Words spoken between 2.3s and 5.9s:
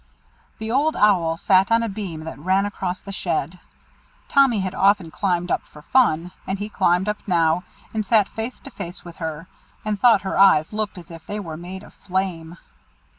ran across the shed. Tommy had often climbed up for